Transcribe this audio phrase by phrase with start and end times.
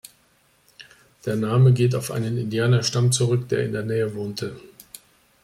[1.27, 4.59] Der Name geht auf einen Indianerstamm zurück, der in der Nähe wohnte.